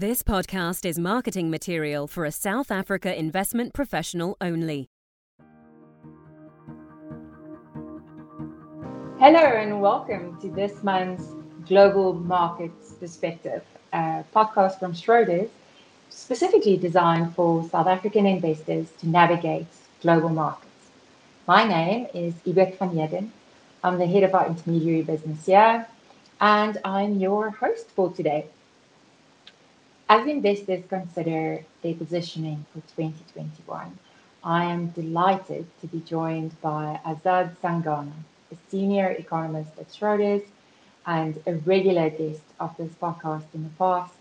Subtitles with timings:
[0.00, 4.88] This podcast is marketing material for a South Africa investment professional only.
[9.18, 11.26] Hello and welcome to this month's
[11.68, 15.50] Global Markets Perspective, a podcast from Schroders,
[16.08, 19.66] specifically designed for South African investors to navigate
[20.00, 20.88] global markets.
[21.46, 23.32] My name is Ebeth van Heerden.
[23.84, 25.86] I'm the head of our intermediary business here,
[26.40, 28.46] and I'm your host for today.
[30.10, 33.96] As investors consider their positioning for 2021,
[34.42, 38.10] I am delighted to be joined by Azad Zangana,
[38.50, 40.42] a senior economist at Schroders
[41.06, 44.18] and a regular guest of this podcast in the past,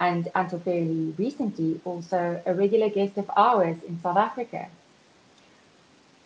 [0.00, 4.66] and until fairly recently, also a regular guest of ours in South Africa.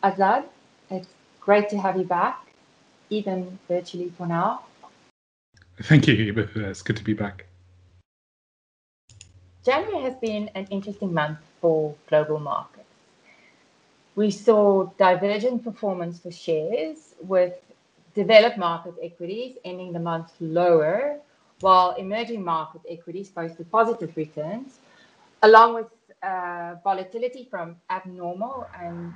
[0.03, 0.45] Azad,
[0.89, 1.09] it's
[1.43, 2.39] great to have you back,
[3.11, 4.63] even virtually for now.
[5.83, 6.49] Thank you.
[6.55, 7.48] It's good to be back.
[9.65, 12.85] January has been an interesting month for global markets.
[14.15, 17.55] We saw divergent performance for shares, with
[18.15, 21.19] developed market equities ending the month lower,
[21.61, 24.79] while emerging market equities posted positive returns,
[25.43, 25.87] along with
[26.23, 29.13] uh, volatility from abnormal and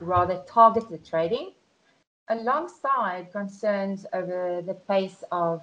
[0.00, 1.52] rather targeted trading,
[2.28, 5.62] alongside concerns over the pace of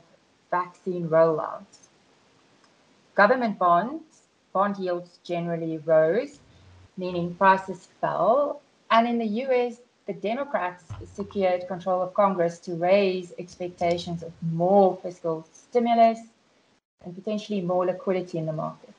[0.52, 1.90] vaccine rollouts.
[3.16, 4.09] Government bonds
[4.54, 6.40] bond yields generally rose,
[6.98, 8.62] meaning prices fell.
[8.92, 10.84] And in the US, the Democrats
[11.14, 16.20] secured control of Congress to raise expectations of more fiscal stimulus
[17.06, 18.94] and potentially more liquidity in the market.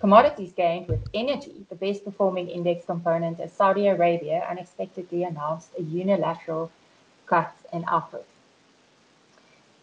[0.00, 5.82] Commodities gained with energy, the best performing index component, as Saudi Arabia unexpectedly announced a
[5.82, 6.70] unilateral
[7.26, 8.24] cut in output.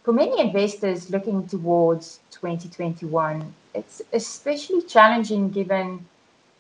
[0.03, 6.07] For many investors looking towards 2021, it's especially challenging given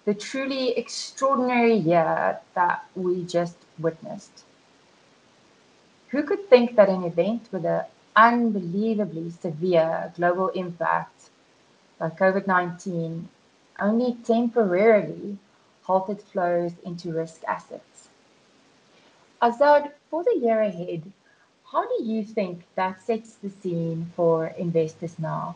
[0.05, 4.43] the truly extraordinary year that we just witnessed.
[6.09, 7.85] Who could think that an event with an
[8.15, 11.29] unbelievably severe global impact
[11.99, 13.27] like COVID 19
[13.79, 15.37] only temporarily
[15.83, 18.09] halted flows into risk assets?
[19.41, 21.11] Azad, for the year ahead,
[21.71, 25.55] how do you think that sets the scene for investors now?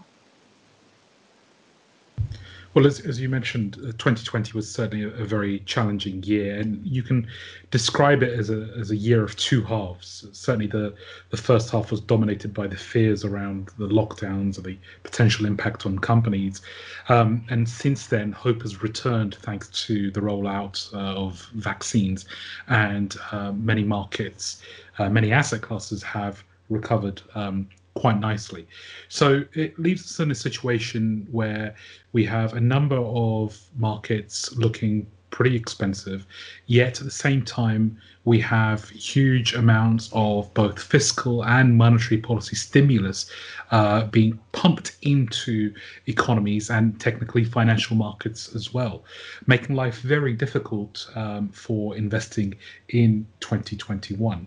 [2.73, 6.85] Well, as, as you mentioned, 2020 uh, was certainly a, a, very challenging year, and
[6.85, 7.27] you can
[7.69, 10.25] describe it as a as a year of two halves.
[10.31, 10.93] Certainly, the
[11.31, 15.85] the first half was dominated by the fears around the lockdowns and the potential impact
[15.85, 16.61] on companies,
[17.09, 22.25] um, and since then, hope has returned thanks to the rollout uh, of vaccines,
[22.69, 24.61] and uh, many markets,
[24.97, 28.67] uh, many asset classes have recovered um, quite nicely.
[29.09, 31.75] So it leaves us in a situation where
[32.13, 36.27] we have a number of markets looking pretty expensive,
[36.67, 42.55] yet at the same time, we have huge amounts of both fiscal and monetary policy
[42.55, 43.31] stimulus
[43.71, 45.73] uh, being pumped into
[46.05, 49.03] economies and technically financial markets as well,
[49.47, 52.53] making life very difficult um, for investing
[52.89, 54.45] in 2021.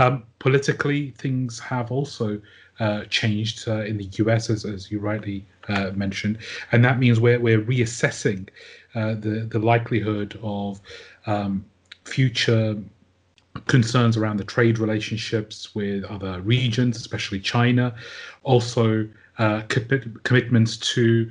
[0.00, 2.40] Um, politically, things have also
[2.80, 6.38] uh, changed uh, in the US, as, as you rightly uh, mentioned,
[6.72, 8.48] and that means we're we're reassessing
[8.94, 10.80] uh, the the likelihood of
[11.26, 11.64] um,
[12.04, 12.76] future
[13.66, 17.94] concerns around the trade relationships with other regions, especially China,
[18.42, 19.08] also
[19.38, 21.30] uh, commitments to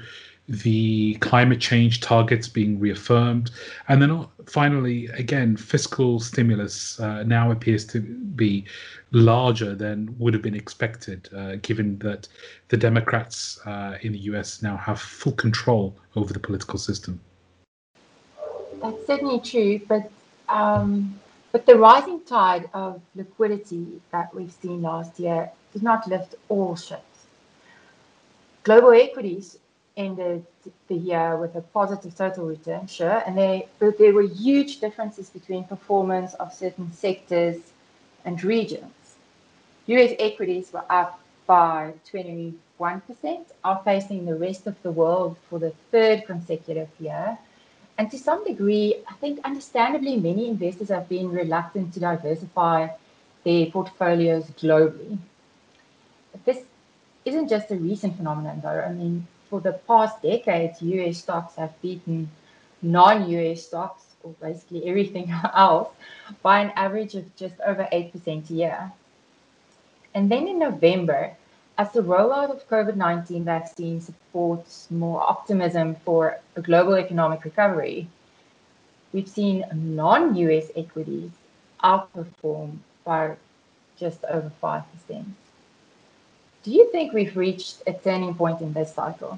[0.50, 3.52] the climate change targets being reaffirmed.
[3.88, 8.66] And then finally, again, fiscal stimulus uh, now appears to be
[9.12, 12.28] larger than would have been expected, uh, given that
[12.70, 17.20] the Democrats uh, in the US now have full control over the political system.
[18.82, 20.12] That's certainly true, but
[20.50, 21.18] um,
[21.54, 26.76] but the rising tide of liquidity that we've seen last year did not lift all
[26.76, 27.02] ships.
[28.64, 29.58] Global equities
[29.96, 30.46] ended
[30.88, 35.30] the year with a positive total return, sure, and there, but there were huge differences
[35.30, 37.58] between performance of certain sectors
[38.26, 38.94] and regions.
[39.88, 42.54] US equities were up by 21%,
[43.66, 47.38] outpacing the rest of the world for the third consecutive year.
[47.98, 52.88] And to some degree, I think understandably, many investors have been reluctant to diversify
[53.44, 55.18] their portfolios globally.
[56.32, 56.64] But this
[57.26, 58.82] isn't just a recent phenomenon, though.
[58.82, 62.28] I mean, for the past decades, US stocks have beaten
[62.82, 65.90] non US stocks, or basically everything else,
[66.42, 68.92] by an average of just over 8% a year.
[70.16, 71.34] And then in November,
[71.78, 78.08] as the rollout of COVID 19 vaccine supports more optimism for a global economic recovery,
[79.14, 81.30] we've seen non US equities
[81.84, 83.36] outperform by
[84.00, 84.84] just over 5%.
[86.64, 89.38] Do you think we've reached a turning point in this cycle?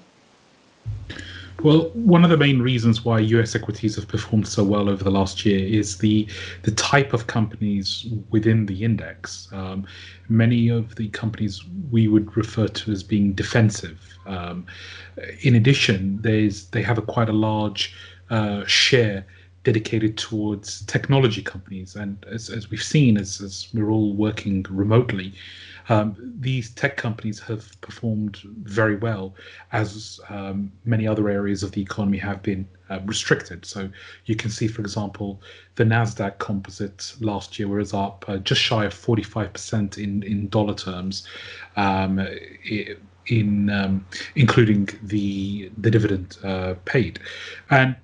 [1.64, 5.10] Well, one of the main reasons why US equities have performed so well over the
[5.10, 6.28] last year is the
[6.64, 9.48] the type of companies within the index.
[9.52, 9.88] Um,
[10.30, 14.00] many of the companies we would refer to as being defensive.
[14.28, 14.68] Um,
[15.42, 17.96] in addition, there's they have a quite a large
[18.30, 19.26] uh, share
[19.64, 25.34] dedicated towards technology companies, and as, as we've seen, as, as we're all working remotely,
[25.90, 29.36] um, these tech companies have performed very well
[29.72, 33.66] as um, many other areas of the economy have been uh, restricted.
[33.66, 33.90] So
[34.26, 35.42] you can see, for example,
[35.76, 40.74] the Nasdaq Composite last year was up uh, just shy of 45% in in dollar
[40.74, 41.28] terms.
[41.76, 44.06] Um, it, in um,
[44.36, 47.20] including the the dividend uh, paid,
[47.72, 47.96] and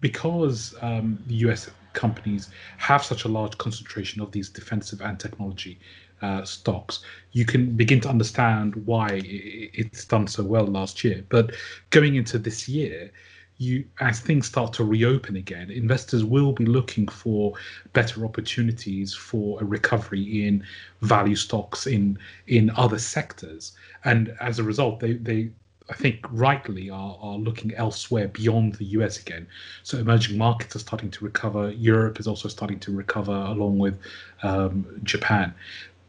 [0.00, 1.68] because um, the U.S.
[1.92, 2.48] companies
[2.78, 5.78] have such a large concentration of these defensive and technology
[6.22, 7.00] uh, stocks,
[7.32, 11.24] you can begin to understand why it's done so well last year.
[11.28, 11.54] But
[11.90, 13.10] going into this year,
[13.58, 17.52] you as things start to reopen again, investors will be looking for
[17.92, 20.64] better opportunities for a recovery in
[21.02, 23.72] value stocks in in other sectors,
[24.04, 25.50] and as a result, they they
[25.90, 29.46] I think rightly are, are looking elsewhere beyond the US again.
[29.82, 31.72] So emerging markets are starting to recover.
[31.72, 33.98] Europe is also starting to recover along with
[34.42, 35.52] um, Japan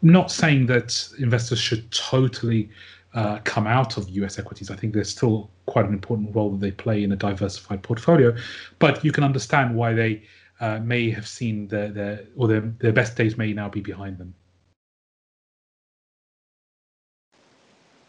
[0.01, 2.69] not saying that investors should totally
[3.13, 4.71] uh, come out of US equities.
[4.71, 8.36] I think there's still quite an important role that they play in a diversified portfolio,
[8.80, 10.24] but you can understand why they
[10.59, 14.33] uh, may have seen their, or their, their best days may now be behind them.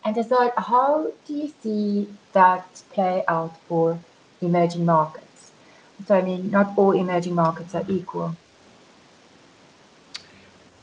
[0.05, 3.99] And Azad, how do you see that play out for
[4.41, 5.53] emerging markets?
[6.07, 8.37] So, I mean, not all emerging markets are equal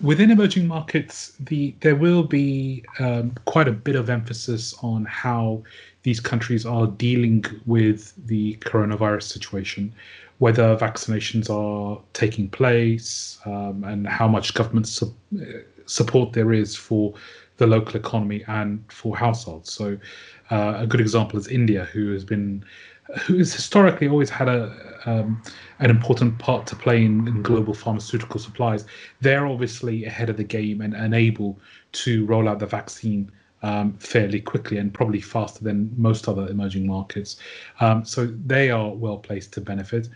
[0.01, 5.63] within emerging markets, the there will be um, quite a bit of emphasis on how
[6.03, 9.93] these countries are dealing with the coronavirus situation,
[10.37, 15.13] whether vaccinations are taking place, um, and how much government su-
[15.85, 17.13] support there is for
[17.59, 19.71] the local economy and for households.
[19.71, 19.97] So,
[20.49, 22.65] uh, a good example is India, who has been
[23.21, 25.41] who has historically always had a um,
[25.79, 28.85] an important part to play in, in, global pharmaceutical supplies.
[29.21, 31.57] They're obviously ahead of the game and, and able
[32.03, 33.31] to roll out the vaccine
[33.63, 37.37] um, fairly quickly and probably faster than most other emerging markets.
[37.79, 40.09] Um, so they are well placed to benefit.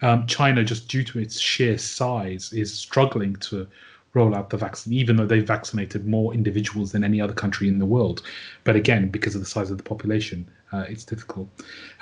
[0.00, 3.66] Um, China, just due to its sheer size, is struggling to
[4.14, 7.78] roll out the vaccine, even though they've vaccinated more individuals than any other country in
[7.78, 8.22] the world.
[8.64, 11.48] But again, because of the size of the population, uh, it's difficult.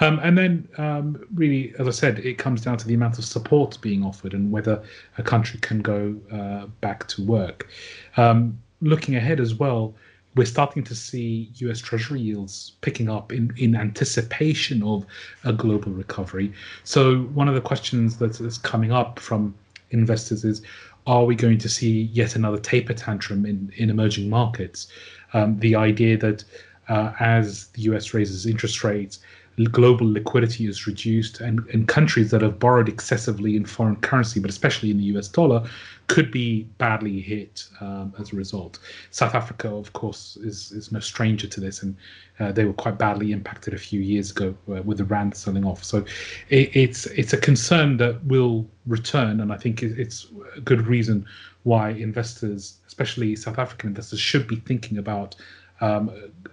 [0.01, 3.25] Um, and then, um, really, as I said, it comes down to the amount of
[3.25, 4.83] support being offered and whether
[5.19, 7.69] a country can go uh, back to work.
[8.17, 9.95] Um, looking ahead as well,
[10.35, 15.07] we're starting to see US Treasury yields picking up in, in anticipation of
[15.45, 16.53] a global recovery.
[16.85, 19.55] So, one of the questions that is coming up from
[19.91, 20.63] investors is
[21.07, 24.89] are we going to see yet another taper tantrum in, in emerging markets?
[25.33, 26.45] Um, the idea that
[26.89, 29.21] uh, as the US raises interest rates,
[29.65, 34.51] global liquidity is reduced, and, and countries that have borrowed excessively in foreign currency, but
[34.51, 35.67] especially in the US dollar,
[36.09, 38.79] could be badly hit um, as a result.
[39.11, 41.97] South Africa, of course, is, is no stranger to this, and
[42.39, 45.65] uh, they were quite badly impacted a few years ago uh, with the rand selling
[45.65, 45.83] off.
[45.83, 46.05] So
[46.51, 51.27] it, it's it's a concern that will return, and I think it's a good reason
[51.63, 55.35] why investors, especially South African investors, should be thinking about
[55.81, 56.11] um,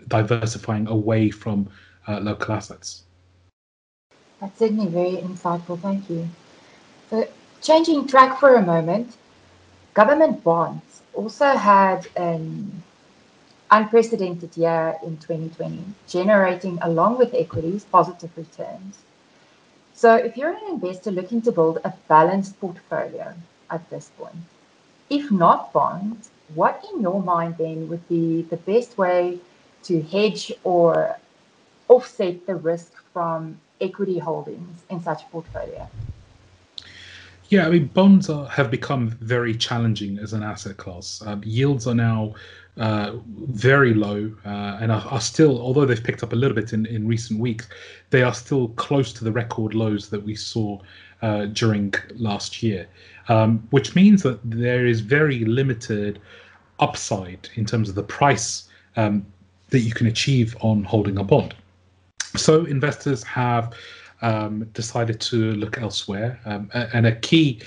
[0.07, 1.69] diversifying away from
[2.07, 3.03] uh, local assets.
[4.39, 5.79] That's certainly very insightful.
[5.79, 6.27] Thank you.
[7.09, 7.27] So,
[7.61, 9.15] changing track for a moment,
[9.93, 12.83] government bonds also had an
[13.71, 18.97] unprecedented year in 2020, generating, along with equities, positive returns.
[19.93, 23.33] So, if you're an investor looking to build a balanced portfolio
[23.69, 24.43] at this point,
[25.09, 29.39] if not bonds, what in your mind then would be the best way
[29.83, 31.17] to hedge or
[31.93, 35.87] offset the risk from equity holdings in such a portfolio?
[37.49, 41.21] Yeah, I mean, bonds are, have become very challenging as an asset class.
[41.25, 42.33] Um, yields are now
[42.77, 46.73] uh, very low uh, and are, are, still, although they've picked up a little bit
[46.73, 47.67] in, in recent weeks,
[48.09, 50.79] they are still close to the record lows that we saw
[51.21, 52.87] uh, during last year,
[53.27, 56.19] um, which means that there is very limited
[56.79, 59.23] upside in terms of the price um,
[59.69, 61.53] that you can achieve on holding a bond.
[62.35, 63.73] So investors have
[64.21, 67.61] um, decided to look elsewhere, um, and a key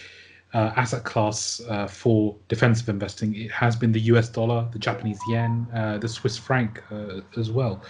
[0.54, 5.20] uh, asset class uh, for defensive investing it has been the US dollar, the Japanese
[5.28, 7.82] yen, uh, the Swiss franc uh, as well.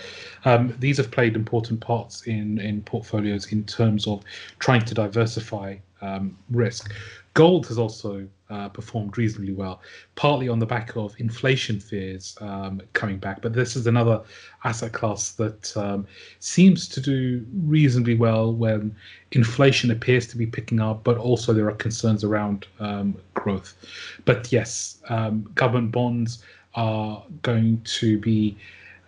[0.45, 4.25] Um, these have played important parts in in portfolios in terms of
[4.59, 6.92] trying to diversify um, risk.
[7.37, 9.83] Gold has also uh, performed reasonably well,
[10.14, 13.43] partly on the back of inflation fears um, coming back.
[13.43, 14.23] But this is another
[14.64, 16.07] asset class that um,
[16.40, 18.97] seems to do reasonably well when
[19.33, 23.75] inflation appears to be picking up, but also there are concerns around um, growth.
[24.25, 26.43] But yes, um, government bonds
[26.75, 28.57] are going to be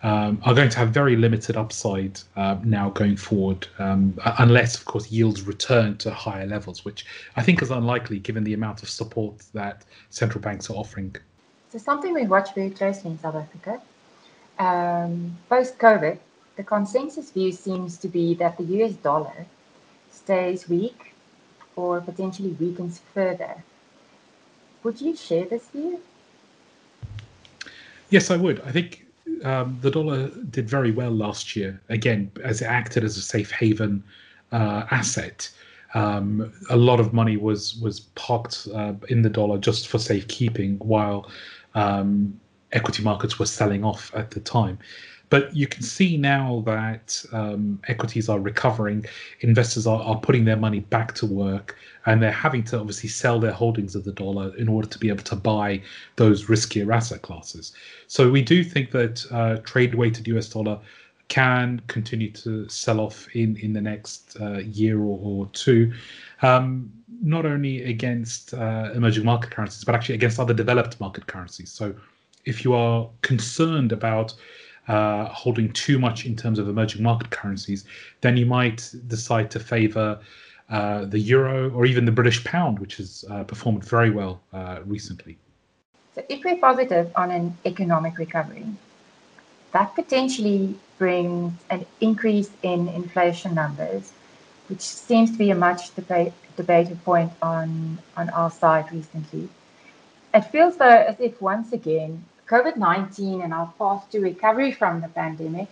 [0.02, 4.84] um, are going to have very limited upside uh, now going forward, um, unless, of
[4.84, 7.04] course, yields return to higher levels, which
[7.36, 11.16] I think is unlikely given the amount of support that central banks are offering.
[11.70, 13.80] So, something we watch very closely in South Africa.
[14.58, 16.18] Um, Post COVID,
[16.56, 19.46] the consensus view seems to be that the US dollar
[20.10, 21.14] stays weak
[21.76, 23.62] or potentially weakens further.
[24.82, 26.00] Would you share this view?
[28.10, 28.60] Yes, I would.
[28.60, 29.04] I think
[29.44, 33.50] um, the dollar did very well last year, again, as it acted as a safe
[33.50, 34.02] haven
[34.52, 35.50] uh, asset.
[35.94, 40.78] Um, a lot of money was was parked uh, in the dollar just for safekeeping,
[40.78, 41.30] while
[41.74, 42.38] um,
[42.72, 44.78] equity markets were selling off at the time.
[45.30, 49.04] But you can see now that um, equities are recovering,
[49.40, 53.38] investors are, are putting their money back to work, and they're having to obviously sell
[53.38, 55.82] their holdings of the dollar in order to be able to buy
[56.16, 57.72] those riskier asset classes.
[58.06, 60.80] So we do think that uh, trade weighted US dollar
[61.28, 65.92] can continue to sell off in, in the next uh, year or, or two.
[66.40, 71.70] Um, not only against uh, emerging market currencies, but actually against other developed market currencies.
[71.70, 71.94] So,
[72.44, 74.32] if you are concerned about
[74.88, 77.84] uh, holding too much in terms of emerging market currencies,
[78.20, 80.18] then you might decide to favor
[80.70, 84.80] uh, the euro or even the British pound, which has uh, performed very well uh,
[84.84, 85.38] recently.
[86.14, 88.66] So, if we're positive on an economic recovery,
[89.72, 94.12] that potentially brings an increase in inflation numbers,
[94.68, 99.48] which seems to be a much debate, debated point on, on our side recently.
[100.34, 105.00] It feels though as if once again COVID 19 and our path to recovery from
[105.00, 105.68] the pandemic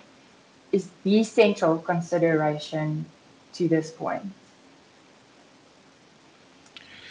[0.73, 3.07] is the central consideration
[3.55, 4.25] to this point.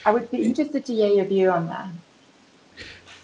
[0.06, 1.88] I would be interested to hear your view on that.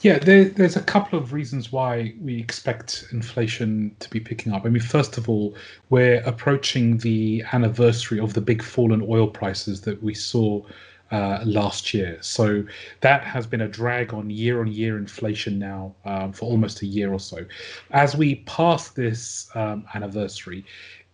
[0.02, 4.66] Yeah, there, there's a couple of reasons why we expect inflation to be picking up.
[4.66, 5.54] I mean, first of all,
[5.92, 10.64] we're approaching the anniversary of the big fall in oil prices that we saw
[11.12, 12.18] uh, last year.
[12.22, 12.64] So
[13.02, 16.86] that has been a drag on year on year inflation now um, for almost a
[16.86, 17.46] year or so.
[17.92, 20.66] As we pass this um, anniversary,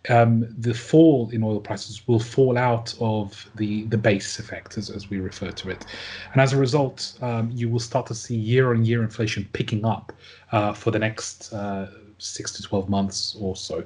[0.10, 4.90] um, the fall in oil prices will fall out of the the base effect, as,
[4.90, 5.86] as we refer to it,
[6.32, 9.84] and as a result, um, you will start to see year on year inflation picking
[9.84, 10.14] up
[10.52, 11.88] uh, for the next uh,
[12.20, 13.84] six to twelve months or so.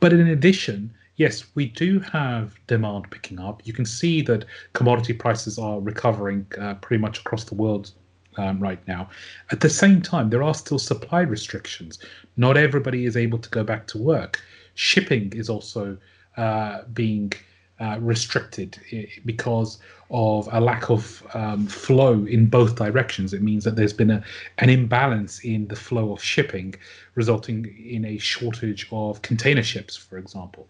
[0.00, 3.60] But in addition, yes, we do have demand picking up.
[3.64, 7.90] You can see that commodity prices are recovering uh, pretty much across the world
[8.38, 9.10] um, right now.
[9.50, 11.98] At the same time, there are still supply restrictions.
[12.36, 14.40] Not everybody is able to go back to work.
[14.74, 15.98] Shipping is also
[16.36, 17.32] uh, being
[17.80, 18.78] uh, restricted
[19.24, 19.78] because
[20.10, 23.32] of a lack of um, flow in both directions.
[23.32, 24.22] It means that there's been a,
[24.58, 26.74] an imbalance in the flow of shipping,
[27.14, 30.66] resulting in a shortage of container ships, for example.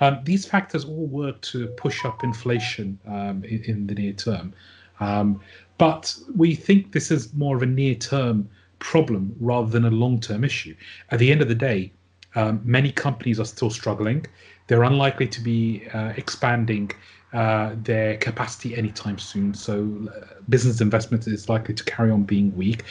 [0.00, 4.52] Um, these factors all work to push up inflation um, in, in, the near term.
[5.00, 5.40] Um,
[5.78, 10.20] but we think this is more of a near term problem rather than a long
[10.20, 10.74] term issue.
[11.10, 11.92] At the end of the day,
[12.34, 14.26] um, many companies are still struggling.
[14.66, 16.90] They're unlikely to be uh, expanding
[17.32, 19.54] uh, their capacity anytime soon.
[19.54, 22.84] So, uh, business investment is likely to carry on being weak.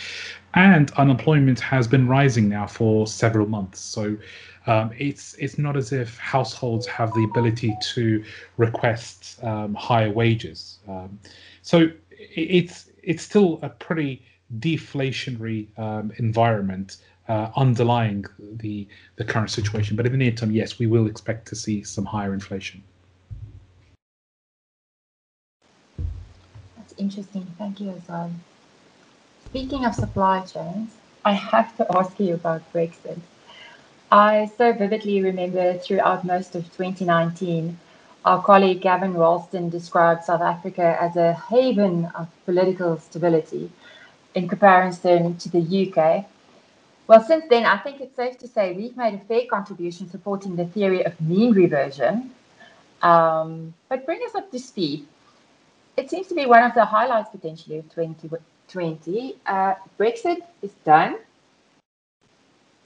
[0.56, 3.80] And unemployment has been rising now for several months.
[3.80, 4.18] So,
[4.68, 8.24] um, it's it's not as if households have the ability to
[8.58, 10.80] request um, higher wages.
[10.88, 11.20] Um,
[11.62, 14.24] so it's it's still a pretty
[14.60, 16.98] deflationary um, environment
[17.28, 18.26] uh, underlying
[18.58, 19.96] the the current situation.
[19.96, 22.84] But in the near term, yes, we will expect to see some higher inflation.
[26.78, 27.48] That's interesting.
[27.58, 28.32] Thank you, Azad.
[29.46, 33.20] Speaking of supply chains, I have to ask you about Brexit.
[34.12, 37.80] I so vividly remember throughout most of 2019,
[38.26, 43.72] our colleague Gavin Ralston described South Africa as a haven of political stability
[44.36, 46.26] in comparison to the UK,
[47.12, 50.56] Well, since then, I think it's safe to say we've made a fair contribution supporting
[50.56, 52.32] the theory of mean reversion.
[53.02, 55.06] Um, but bring us up to speed.
[55.98, 59.36] It seems to be one of the highlights potentially of 2020.
[59.46, 61.18] Uh, Brexit is done.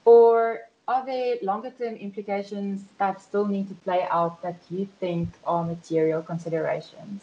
[0.04, 5.28] Or are there longer term implications that still need to play out that you think
[5.44, 7.22] are material considerations?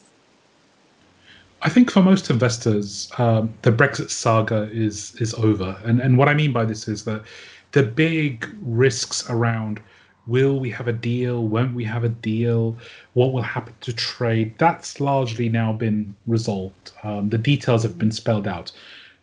[1.65, 6.27] I think for most investors, um, the Brexit saga is is over, and and what
[6.27, 7.23] I mean by this is that
[7.71, 9.79] the big risks around
[10.27, 12.77] will we have a deal, won't we have a deal,
[13.13, 16.91] what will happen to trade, that's largely now been resolved.
[17.03, 18.71] Um, the details have been spelled out.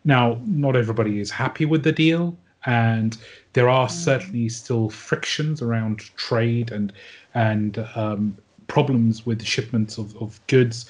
[0.03, 3.17] Now, not everybody is happy with the deal, and
[3.53, 3.91] there are mm.
[3.91, 6.91] certainly still frictions around trade and
[7.33, 8.35] and um,
[8.67, 10.89] problems with shipments of, of goods.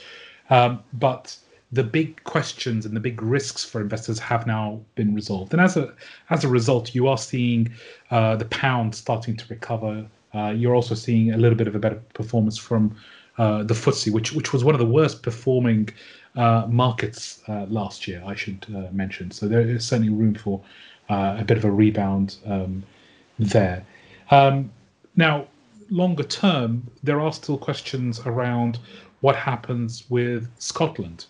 [0.49, 1.37] Um, but
[1.71, 5.53] the big questions and the big risks for investors have now been resolved.
[5.53, 5.93] And as a
[6.29, 7.71] as a result, you are seeing
[8.09, 10.05] uh, the pound starting to recover.
[10.33, 12.95] Uh, you're also seeing a little bit of a better performance from
[13.37, 15.89] uh, the FTSE, which which was one of the worst performing
[16.35, 18.21] uh, markets uh, last year.
[18.25, 19.31] I should uh, mention.
[19.31, 20.61] So there is certainly room for
[21.09, 22.83] a bit of a rebound um,
[23.37, 23.85] there.
[24.29, 24.71] Um,
[25.17, 25.47] now,
[25.89, 28.79] longer term, there are still questions around
[29.19, 31.25] what happens with Scotland.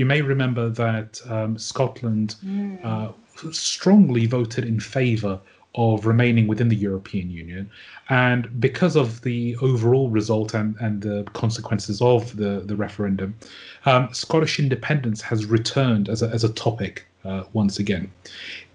[0.00, 2.82] You may remember that um, Scotland mm.
[2.82, 3.12] uh,
[3.52, 5.38] strongly voted in favour
[5.74, 7.70] of remaining within the European Union.
[8.08, 13.36] And because of the overall result and, and the consequences of the, the referendum,
[13.84, 18.10] um, Scottish independence has returned as a, as a topic uh, once again.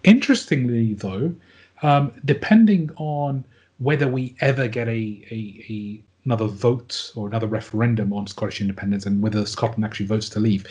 [0.04, 1.34] Interestingly, though,
[1.82, 3.44] um, depending on
[3.80, 9.06] whether we ever get a, a, a another vote or another referendum on Scottish independence
[9.06, 10.66] and whether Scotland actually votes to leave,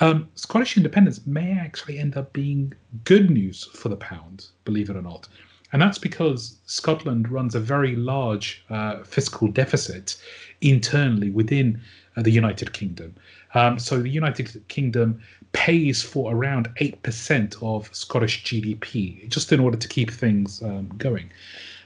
[0.00, 2.72] um, Scottish independence may actually end up being
[3.04, 5.28] good news for the pound, believe it or not.
[5.72, 10.16] And that's because Scotland runs a very large uh, fiscal deficit
[10.60, 11.80] internally within
[12.16, 13.14] uh, the United Kingdom.
[13.54, 15.20] Um, so the United Kingdom
[15.52, 21.30] pays for around 8% of Scottish GDP just in order to keep things um, going.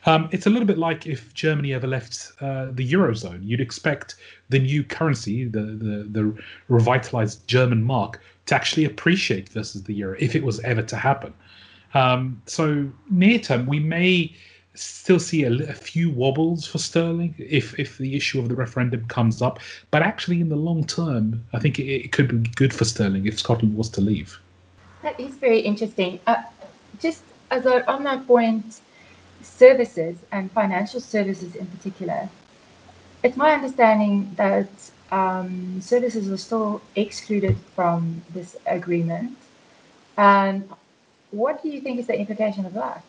[0.04, 3.40] Um, it's a little bit like if Germany ever left uh, the eurozone.
[3.42, 4.16] You'd expect
[4.48, 10.16] the new currency, the, the the revitalized German mark, to actually appreciate versus the euro
[10.18, 11.32] if it was ever to happen.
[11.94, 14.34] Um, so near term, we may
[14.74, 19.06] still see a, a, few wobbles for sterling if if the issue of the referendum
[19.06, 19.60] comes up.
[19.90, 23.26] But actually, in the long term, I think it, it could be good for sterling
[23.26, 24.38] if Scotland was to leave.
[25.02, 26.18] That is very interesting.
[26.26, 26.42] Uh,
[26.98, 28.80] just as a, on that point
[29.42, 32.28] services and financial services in particular,
[33.22, 34.68] it's my understanding that
[35.10, 39.36] um, services are still excluded from this agreement.
[40.16, 40.68] And
[41.30, 43.04] what do you think is the implication of that?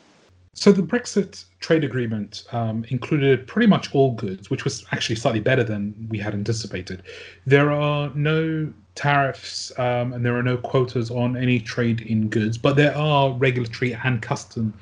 [0.55, 5.39] So the Brexit trade agreement um, included pretty much all goods, which was actually slightly
[5.39, 7.01] better than we had anticipated.
[7.47, 12.59] There are no tariffs um, and there are no quotas on any trade in goods,
[12.59, 14.73] but there are regulatory and custom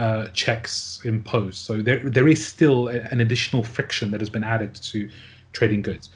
[0.00, 1.58] uh, checks imposed.
[1.58, 5.10] So there there is still an additional friction that has been added to
[5.52, 6.08] trading goods.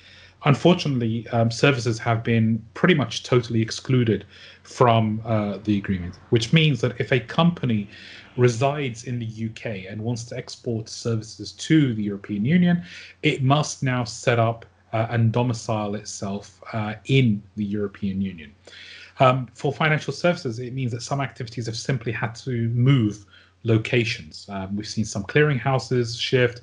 [0.46, 4.24] Unfortunately, um, services have been pretty much totally excluded
[4.62, 7.88] from uh, the agreement, which means that if a company
[8.38, 12.82] resides in the UK and wants to export services to the European Union,
[13.22, 18.54] it must now set up uh, and domicile itself uh, in the European Union.
[19.20, 23.26] Um, for financial services, it means that some activities have simply had to move
[23.64, 24.46] locations.
[24.48, 26.60] Um, we've seen some clearinghouses shift.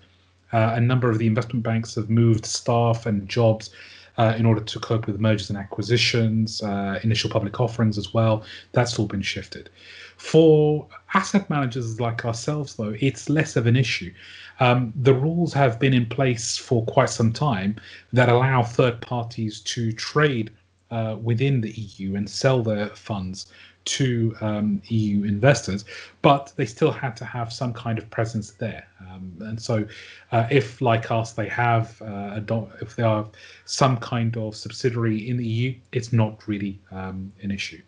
[0.54, 3.72] Uh, a number of the investment banks have moved staff and jobs
[4.18, 8.44] uh, in order to cope with mergers and acquisitions, uh, initial public offerings as well.
[8.74, 9.70] That's all been shifted.
[10.18, 14.14] For asset managers like ourselves, though, it's less of an issue.
[14.60, 17.78] Um, the rules have been in place for quite some time
[18.14, 20.52] that allow third parties to trade
[20.92, 23.52] uh, within the EU and sell their funds
[23.86, 25.86] to um, EU investors,
[26.22, 28.88] but they still had to have some kind of presence there.
[29.00, 29.86] Um, and so,
[30.32, 32.40] uh, if like us, they have uh,
[32.82, 33.26] if they are
[33.66, 37.82] some kind of subsidiary in the EU, it's not really um, an issue.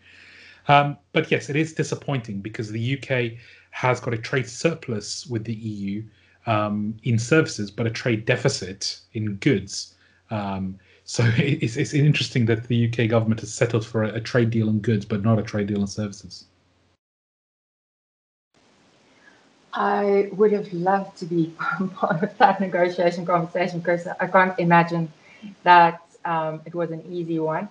[0.68, 3.38] Um, but yes, it is disappointing because the UK
[3.70, 6.02] has got a trade surplus with the EU
[6.46, 9.94] um, in services, but a trade deficit in goods.
[11.04, 14.68] So it's, it's interesting that the UK government has settled for a, a trade deal
[14.68, 16.46] on goods, but not a trade deal on services.
[19.74, 21.52] I would have loved to be
[21.94, 25.12] part of that negotiation conversation because I can't imagine
[25.64, 27.68] that um, it was an easy one.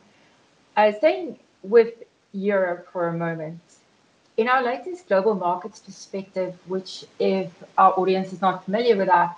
[0.76, 1.94] I was saying with
[2.34, 3.62] Europe for a moment,
[4.36, 9.38] In our latest global markets perspective, which if our audience is not familiar with that,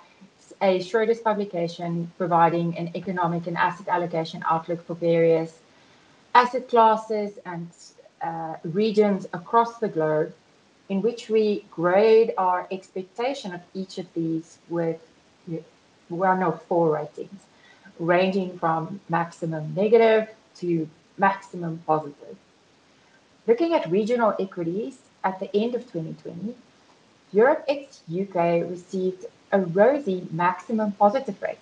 [0.62, 5.58] a Schroders publication providing an economic and asset allocation outlook for various
[6.34, 7.68] asset classes and
[8.22, 10.32] uh, regions across the globe
[10.88, 15.00] in which we grade our expectation of each of these with,
[16.08, 17.40] well, no, four ratings,
[17.98, 20.88] ranging from maximum negative to
[21.18, 22.36] maximum positive.
[23.46, 26.54] Looking at regional equities at the end of 2020,
[27.32, 31.58] Europe ex UK received a rosy maximum positive rating.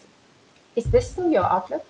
[0.77, 1.85] Is this still your outlook?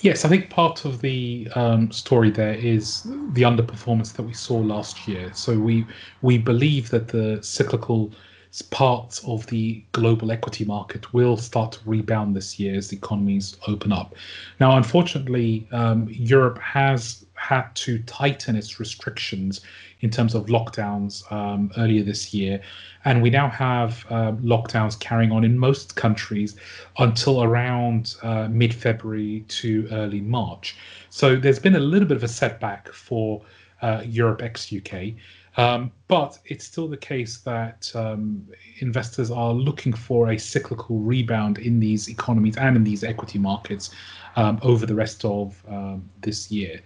[0.00, 3.02] Yes, I think part of the um, story there is
[3.32, 5.30] the underperformance that we saw last year.
[5.32, 5.86] So we
[6.22, 8.12] we believe that the cyclical
[8.70, 13.56] parts of the global equity market will start to rebound this year as the economies
[13.66, 14.14] open up.
[14.60, 19.60] Now, unfortunately, um, Europe has had to tighten its restrictions
[20.00, 22.60] in terms of lockdowns um, earlier this year.
[23.04, 26.54] And we now have uh, lockdowns carrying on in most countries
[26.98, 30.76] until around uh, mid February to early March.
[31.10, 33.42] So there's been a little bit of a setback for
[33.82, 35.14] uh, Europe ex UK.
[35.56, 38.46] Um, but it's still the case that um,
[38.78, 43.90] investors are looking for a cyclical rebound in these economies and in these equity markets
[44.36, 46.80] um, over the rest of um, this year.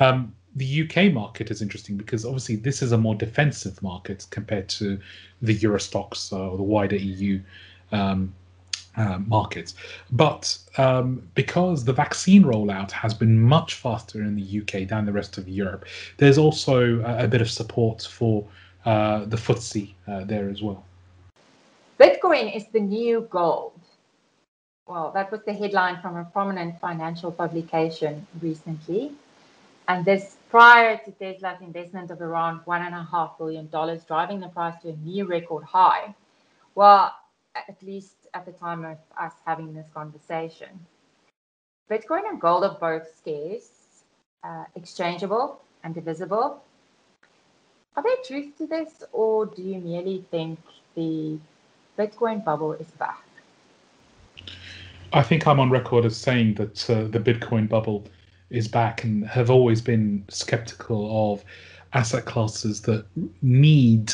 [0.00, 4.68] Um, the UK market is interesting because obviously this is a more defensive market compared
[4.70, 4.98] to
[5.42, 7.40] the Euro Stoxx or the wider EU
[7.92, 8.34] um,
[8.96, 9.74] uh, markets.
[10.10, 15.12] But um, because the vaccine rollout has been much faster in the UK than the
[15.12, 15.84] rest of Europe,
[16.16, 18.44] there's also a, a bit of support for
[18.84, 20.84] uh, the FTSE uh, there as well.
[22.00, 23.72] Bitcoin is the new gold.
[24.88, 29.12] Well, that was the headline from a prominent financial publication recently.
[29.90, 33.66] And this prior to Tesla's investment of around $1.5 billion,
[34.06, 36.14] driving the price to a new record high.
[36.76, 37.12] Well,
[37.56, 40.68] at least at the time of us having this conversation.
[41.90, 44.04] Bitcoin and gold are both scarce,
[44.44, 46.62] uh, exchangeable, and divisible.
[47.96, 50.60] Are there truth to this, or do you merely think
[50.94, 51.36] the
[51.98, 53.24] Bitcoin bubble is back?
[55.12, 58.04] I think I'm on record as saying that uh, the Bitcoin bubble
[58.50, 61.44] is back and have always been skeptical of
[61.92, 63.04] asset classes that
[63.42, 64.12] need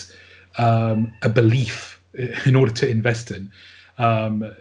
[0.58, 2.00] um, a belief
[2.46, 3.50] in order to invest in.
[3.98, 4.54] Um,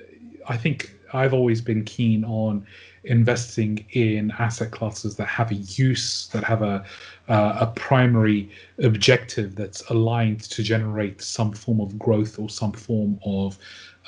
[0.48, 2.66] I think I've always been keen on
[3.04, 6.84] investing in asset classes that have a use, that have a
[7.28, 13.20] uh, a primary objective that's aligned to generate some form of growth or some form
[13.26, 13.58] of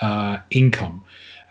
[0.02, 1.04] uh, income,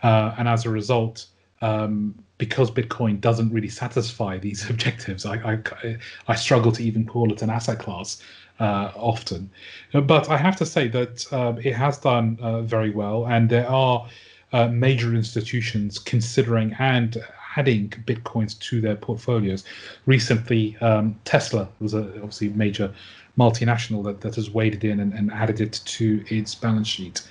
[0.03, 1.25] uh, and as a result,
[1.61, 5.35] um, because Bitcoin doesn't really satisfy these objectives, I,
[5.83, 8.21] I, I struggle to even call it an asset class
[8.59, 9.49] uh, often.
[9.93, 13.69] But I have to say that um, it has done uh, very well, and there
[13.69, 14.07] are
[14.53, 17.17] uh, major institutions considering and
[17.55, 19.63] adding bitcoins to their portfolios.
[20.05, 22.93] Recently, um, Tesla was a, obviously a major
[23.37, 27.27] multinational that, that has waded in and, and added it to its balance sheet.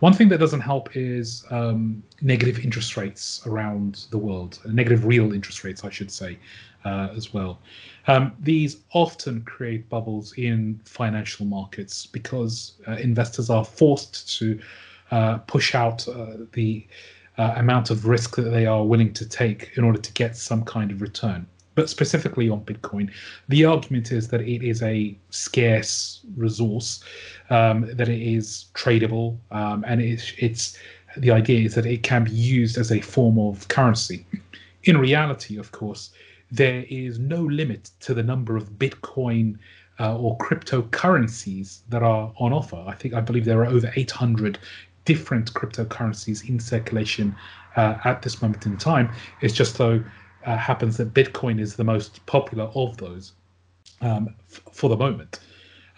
[0.00, 5.32] One thing that doesn't help is um, negative interest rates around the world, negative real
[5.32, 6.38] interest rates, I should say,
[6.84, 7.60] uh, as well.
[8.06, 14.60] Um, these often create bubbles in financial markets because uh, investors are forced to
[15.10, 16.86] uh, push out uh, the
[17.38, 20.62] uh, amount of risk that they are willing to take in order to get some
[20.64, 23.08] kind of return but specifically on Bitcoin,
[23.48, 27.04] the argument is that it is a scarce resource,
[27.50, 30.76] um, that it is tradable, um, and it's, it's
[31.18, 34.26] the idea is that it can be used as a form of currency.
[34.84, 36.10] In reality, of course,
[36.50, 39.58] there is no limit to the number of Bitcoin
[40.00, 42.82] uh, or cryptocurrencies that are on offer.
[42.86, 44.58] I think I believe there are over 800
[45.04, 47.34] different cryptocurrencies in circulation
[47.76, 49.10] uh, at this moment in time.
[49.40, 50.02] It's just though
[50.46, 53.32] uh, happens that Bitcoin is the most popular of those
[54.00, 55.40] um, f- for the moment.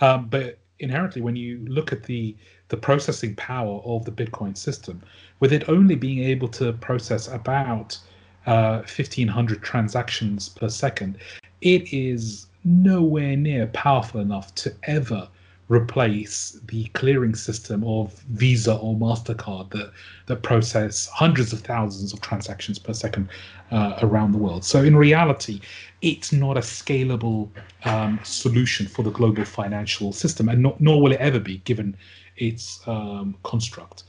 [0.00, 2.34] Um, but inherently, when you look at the
[2.68, 5.02] the processing power of the Bitcoin system,
[5.40, 7.98] with it only being able to process about
[8.46, 11.16] uh, 1500 transactions per second,
[11.62, 15.28] it is nowhere near powerful enough to ever
[15.68, 19.92] replace the clearing system of Visa or Mastercard that
[20.26, 23.28] that process hundreds of thousands of transactions per second
[23.70, 24.64] uh, around the world.
[24.64, 25.61] So in reality,
[26.00, 27.48] it's not a scalable
[27.85, 31.96] um, solution for the global financial system, and not, nor will it ever be given
[32.37, 34.04] its um, construct.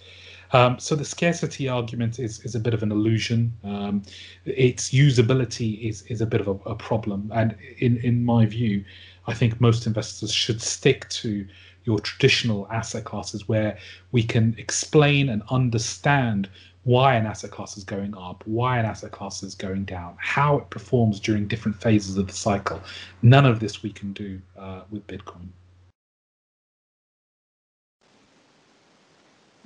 [0.52, 3.54] Um, so the scarcity argument is, is a bit of an illusion.
[3.64, 4.02] Um,
[4.46, 7.32] its usability is, is a bit of a, a, problem.
[7.34, 8.84] And in, in my view,
[9.30, 11.46] I think most investors should stick to
[11.84, 13.78] your traditional asset classes where
[14.12, 16.50] we can explain and understand
[16.84, 20.58] why an asset class is going up, why an asset class is going down, how
[20.58, 22.82] it performs during different phases of the cycle.
[23.22, 25.50] None of this we can do uh, with Bitcoin.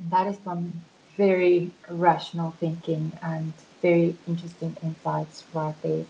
[0.10, 0.82] That is some
[1.16, 6.04] very rational thinking and very interesting insights right there.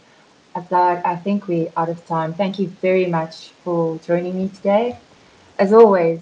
[0.55, 2.33] Azad, I think we're out of time.
[2.33, 4.97] Thank you very much for joining me today.
[5.57, 6.21] As always,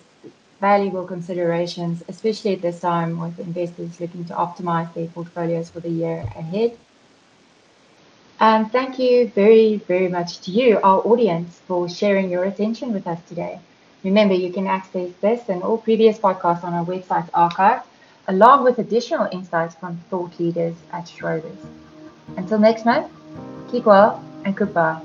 [0.62, 5.89] valuable considerations, especially at this time with investors looking to optimize their portfolios for the
[5.89, 6.78] year ahead.
[8.39, 13.08] And thank you very, very much to you, our audience, for sharing your attention with
[13.08, 13.60] us today.
[14.04, 17.82] Remember, you can access this and all previous podcasts on our website's archive,
[18.28, 21.62] along with additional insights from thought leaders at Schroders.
[22.38, 23.12] Until next month,
[23.71, 25.01] keep well and goodbye.